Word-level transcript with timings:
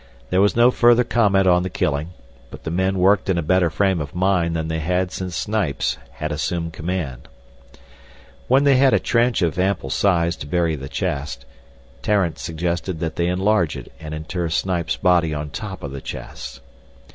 There 0.31 0.41
was 0.41 0.55
no 0.55 0.71
further 0.71 1.03
comment 1.03 1.45
on 1.45 1.61
the 1.61 1.69
killing, 1.69 2.09
but 2.49 2.63
the 2.63 2.71
men 2.71 2.97
worked 2.97 3.29
in 3.29 3.37
a 3.37 3.43
better 3.43 3.69
frame 3.69 4.01
of 4.01 4.15
mind 4.15 4.55
than 4.55 4.67
they 4.67 4.79
had 4.79 5.11
since 5.11 5.35
Snipes 5.35 5.99
had 6.13 6.31
assumed 6.31 6.73
command. 6.73 7.27
When 8.47 8.63
they 8.63 8.77
had 8.77 8.95
a 8.95 8.99
trench 8.99 9.43
of 9.43 9.59
ample 9.59 9.91
size 9.91 10.35
to 10.37 10.47
bury 10.47 10.75
the 10.75 10.89
chest, 10.89 11.45
Tarrant 12.01 12.39
suggested 12.39 12.99
that 12.99 13.15
they 13.15 13.27
enlarge 13.27 13.77
it 13.77 13.91
and 13.99 14.15
inter 14.15 14.49
Snipes' 14.49 14.97
body 14.97 15.35
on 15.35 15.51
top 15.51 15.83
of 15.83 15.91
the 15.91 16.01
chest. 16.01 16.61